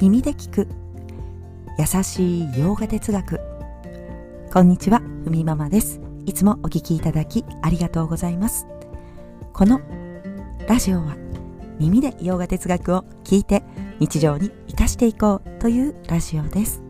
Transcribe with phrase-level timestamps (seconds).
[0.00, 0.68] 耳で聞く。
[1.76, 3.40] 優しい洋画哲学。
[4.52, 6.00] こんにちはふみママです。
[6.24, 8.68] いつもお聞きいただきありがとうございます。
[9.52, 9.80] この
[10.68, 11.16] ラジオは
[11.80, 13.64] 耳で洋画哲学を聞いて
[13.98, 16.80] 日常に生かしていこうというラジオです。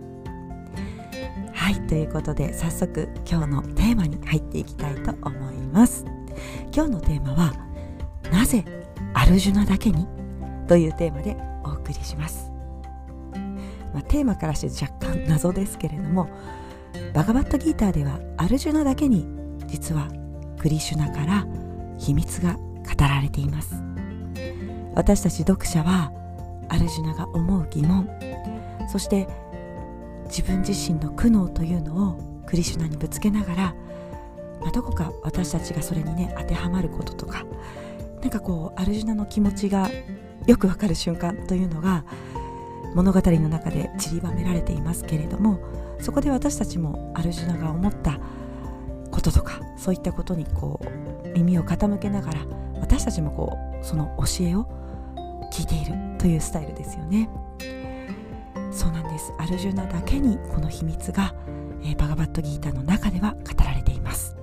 [1.54, 6.04] はいということで早速今日のテーマに入っていきたいと思います。
[6.74, 7.54] 今日のテーマは
[8.30, 8.66] なぜ
[9.14, 10.06] アルジュナだけに？
[10.66, 12.52] というテーマでお送りします。
[13.98, 16.30] まあ、テーマからして若干謎ですけれども
[17.12, 19.26] バガバットギーターではアルジュナだけに
[19.66, 20.08] 実は
[20.56, 21.44] クリシュナから
[21.98, 22.60] 秘密が語
[23.00, 23.74] られています。
[24.94, 26.12] 私たち読者は
[26.68, 28.08] アルジュナが思う疑問
[28.88, 29.26] そして
[30.26, 33.74] 自分自身の苦悩というのをクリシュナにぶつけながら、
[34.60, 37.44] まあ、どこか私たちがそれにね当てはまることとか
[38.20, 39.88] なんかこうアルジュナの気持ちが
[40.46, 42.04] よくわかる瞬間というのが
[42.98, 45.60] 物語の中で散りばめられていますけれども
[46.00, 48.18] そこで私たちもアルジュナが思った
[49.12, 50.80] こととかそういったことにこ
[51.24, 52.40] う耳を傾けながら
[52.80, 54.66] 私たちもこうその教えを
[55.52, 57.30] 聞いているというスタイルですよね。
[58.72, 59.32] そうなんです。
[59.38, 61.34] アルジュナだけにこの秘密が、
[61.82, 64.36] えー、バガバットギーターの中では語られています。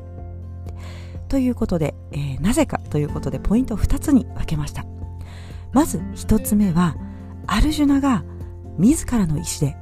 [1.27, 4.85] ということで、えー、なぜかということでポイントを2つに分けました。
[5.73, 6.95] まず1つ目は
[7.47, 8.23] アルジュナが
[8.77, 9.77] 自らの意志で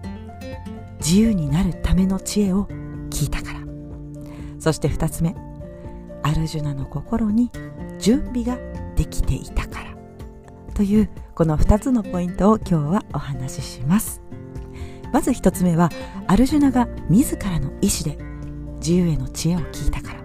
[0.99, 2.67] 自由になるための知恵を
[3.09, 3.59] 聞いたから。
[4.59, 5.35] そして2つ目
[6.23, 7.51] アルジュナの心に
[7.99, 8.57] 準備が
[8.95, 9.93] できていたから。
[10.73, 14.21] というこの2つのポイントを今日はお話しします。
[15.11, 15.89] まず1つ目は
[16.27, 18.17] アルジュナが自らの意志で
[18.77, 20.23] 自由への知恵を聞いたから。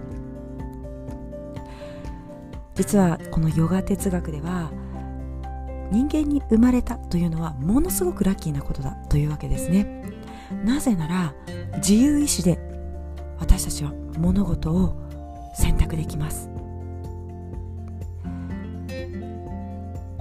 [2.74, 4.70] 実はこのヨガ哲学では
[5.90, 10.04] 人間に生まれたというのはものすごくラッキーなことだというわけですね。
[10.64, 11.34] なぜなら
[11.76, 12.58] 自由意志で
[13.38, 14.96] 私たちは物事を
[15.54, 16.50] 選択できます。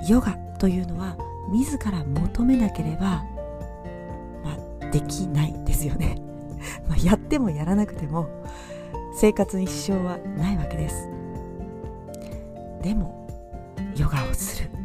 [0.07, 1.17] ヨガというのは
[1.51, 3.23] 自ら求めなければ、
[4.44, 6.22] まあ、できないですよね。
[6.88, 8.27] まあやってもやらなくても
[9.16, 11.09] 生活に支障はないわけです。
[12.81, 13.27] でも
[13.95, 14.76] ヨガをする。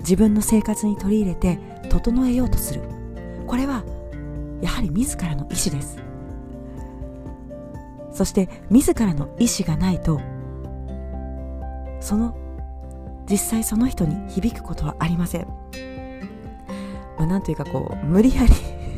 [0.00, 2.82] 自分の生活に取り入れて整えようとする。
[3.46, 3.84] これは
[4.60, 6.08] やはり自らの意志です。
[8.18, 10.20] そして自らの意志がないと
[12.00, 12.36] その
[13.30, 15.46] 実際その人に響くことはありません、
[17.16, 18.52] まあ、なんというかこう無理やり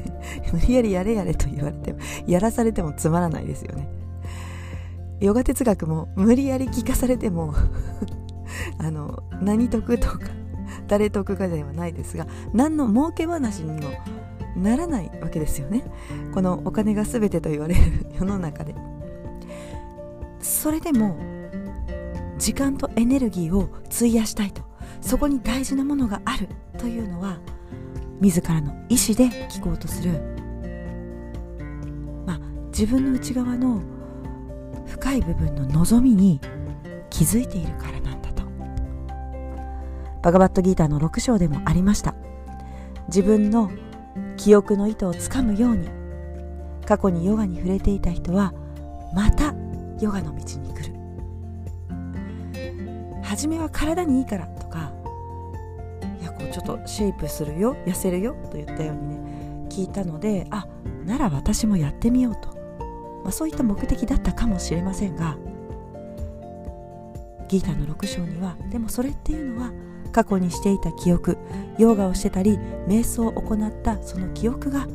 [0.53, 3.89] 無理やりやれやれと言われてもやらされてもつまらないですよね。
[5.21, 7.53] ヨガ哲学も無理やり聞かされても
[8.79, 10.19] あの何得とか
[10.91, 13.93] 誰得かではないですが何の儲け話にも
[14.57, 15.85] ならないわけですよね。
[16.35, 18.75] このお金が全てと言われる 世の中で。
[20.41, 21.17] それでも
[22.39, 24.63] 時間とエネルギーを費やしたいと。
[25.01, 26.49] そこに大事なものがある。
[26.77, 27.39] というのは
[28.21, 30.11] 自らの意思で聞こうとする。
[32.27, 32.41] まあ
[32.73, 33.81] 自分の内側の
[34.87, 36.41] 深い部分の望みに
[37.11, 38.00] 気づいているから。
[40.23, 42.15] バガバットギーターの6章でもありました。
[43.09, 43.71] 自分の
[44.37, 45.89] 記憶の糸をつかむように
[46.87, 48.53] 過去にヨガに触れていた人は
[49.15, 49.55] また
[50.01, 51.01] ヨガの道に来る。
[53.31, 54.93] 初めは体にいいからとか
[56.21, 60.67] いやこうちょっとシェイプするよ痩せるよと言ったようにね聞いたのであ
[61.07, 62.49] なら私もやってみようと、
[63.23, 65.39] まあ、そういった目的だったかもしれませんが
[67.47, 69.73] ギーターの6章にはでもそれっていうのは
[70.11, 71.39] 過去にしていた記憶
[71.79, 74.87] ヨガをしてたり瞑想を行ったその記憶が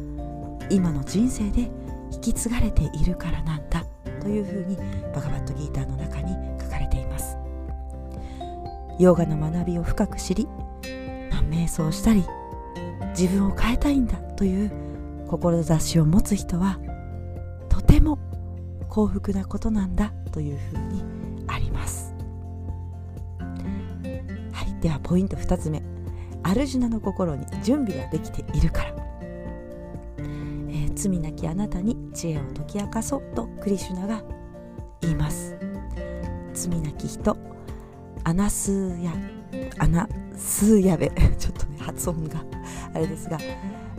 [0.70, 1.70] 今の人生で
[2.12, 3.86] 引き継がれているからなんだ
[4.22, 4.78] というふうに
[5.14, 7.38] バガバットギーターの中に書かれています。
[8.98, 10.48] ヨガの学びを深く知り、
[11.50, 12.24] 瞑想したり
[13.18, 14.72] 自分を変えたいんだという
[15.28, 16.80] 志を持つ人は
[17.70, 18.18] とても
[18.90, 21.04] 幸福なことなんだというふうに
[21.48, 22.15] あります。
[24.86, 25.82] ではポイント2つ目。
[26.44, 28.94] アルジュナの心に準備ができているから、
[30.20, 34.22] えー、罪なきあなたに知恵を解き明かそうとクリシュナが
[35.02, 35.58] 言います。
[36.54, 37.36] 罪なき人。
[38.26, 39.12] アナスーヤ
[39.80, 41.10] アナスーヤベ
[41.40, 42.46] ちょっとね発音が
[42.94, 43.40] あれですが。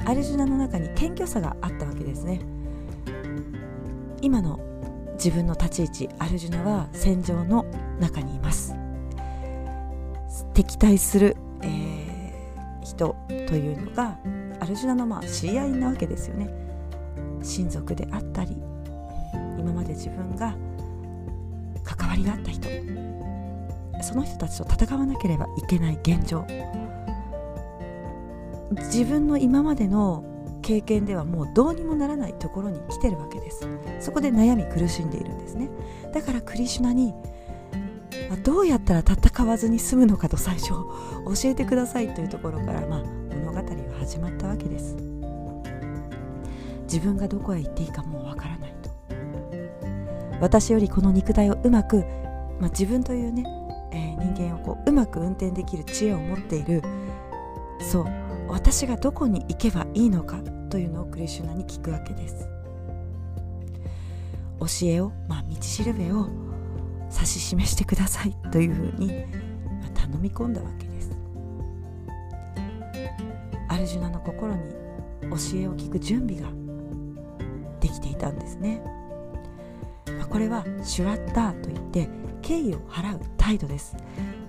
[0.04, 2.38] アルジュナの中に謙虚さがあったわけですね。
[4.22, 4.60] 今の
[5.14, 7.66] 自分の立ち位置アルジュナは戦場の
[7.98, 8.85] 中にいます。
[10.54, 13.16] 敵対する、えー、人
[13.46, 14.18] というのが
[14.60, 16.48] アルジュナのまあ知り合いなわけですよね。
[17.42, 18.56] 親族であったり
[19.58, 20.54] 今まで自分が
[21.84, 22.68] 関わりがあった人。
[24.02, 26.44] その人たちと戦わなければいけない現状。
[28.72, 30.24] 自分の今までの
[30.62, 33.66] 経験ではもうどうにもならないところに来てるわけです。
[34.00, 35.70] そこで悩み苦しんでいるんですね。
[36.12, 37.14] だからクリシュナに
[38.43, 40.87] どうやったら戦わずに済むのかと最初教
[41.44, 43.02] えてくださいというところから、まあ、
[43.34, 43.64] 物語は
[44.00, 44.96] 始まったわけです。
[46.84, 48.90] 自分がどこへ行っていいかもうわからないと。
[50.40, 52.05] 私よりこの肉体をうまく、
[52.61, 53.44] まあ、自分というね、
[53.93, 56.82] えー、人間をこううまく運転できる知恵を持っている。
[57.81, 58.06] そう。
[58.49, 60.38] 私がどこに行けばいいのか
[60.70, 62.49] というのをクリシュナに聞くわけです。
[64.61, 66.28] 教えを、まあ、道しるべを
[67.12, 69.08] 指し示してくださいというふうに、
[69.94, 71.10] 頼み込んだわけです。
[73.68, 74.70] アルジュナの心に
[75.22, 76.48] 教えを聞く準備が
[77.80, 78.82] できていたんですね、
[80.30, 82.08] これはシュラッターといって
[82.42, 83.96] 敬意を払う態度です。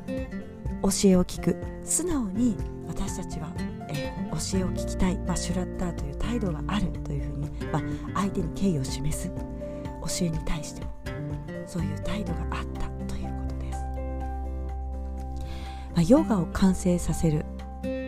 [0.07, 2.56] 教えを聞く素直に
[2.88, 3.51] 私たちは
[3.89, 9.30] え教えを聞きたい、まあ、シュラッターという態度があるというふうに、まあ、相手に敬意を示す。
[9.30, 10.97] 教えに対しても
[11.68, 13.80] そういう態度があったということです、
[15.94, 17.46] まあ、ヨガを完成させる、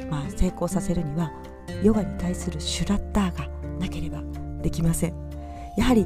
[0.10, 1.32] まあ、成功させるには
[1.84, 3.48] ヨガに対するシュラッターが
[3.80, 4.22] なければ
[4.62, 5.14] できません。
[5.78, 6.06] やはり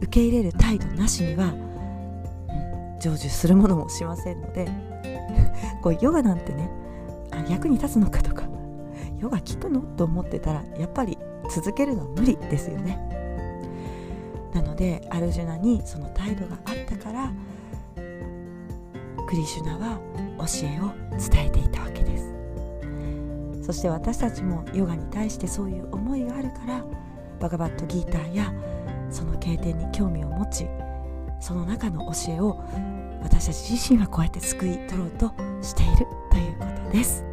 [0.00, 1.54] 受け入れる態度なしには、
[3.00, 4.68] 成就するものもしませんので
[5.82, 6.68] こうヨガなんてね
[7.30, 8.42] あ役に立つのかとか
[9.20, 11.16] ヨガ効くのと思ってたらやっぱり
[11.48, 13.17] 続けるのは無理ですよね。
[14.58, 17.32] なのでアルジュナにその態度があったから
[19.28, 20.00] クリシュナは
[20.38, 22.34] 教えを伝えていたわけです。
[23.62, 26.84] そして私たちもヨガに対してそういう思いがあるから
[27.38, 28.52] バガバットギーターや
[29.10, 30.66] その経典に興味を持ち
[31.40, 32.58] その中の教えを
[33.22, 35.32] 私たち自身はこうやって救い取ろうと
[35.62, 37.24] しているということです。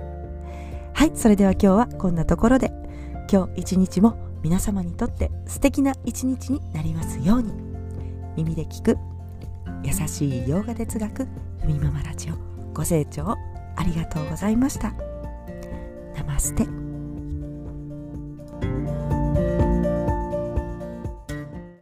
[0.93, 2.85] はいそれでは今日はこんなところで。
[3.31, 7.51] 今日一日も皆様にとって素敵な一日になりますように。
[8.37, 8.95] 耳で聞く
[9.83, 11.25] 優しい洋画哲学
[11.61, 12.35] ふみママラジオ。
[12.71, 13.35] ご清聴
[13.75, 14.93] ありがとうございました。
[16.15, 16.84] ナマステ。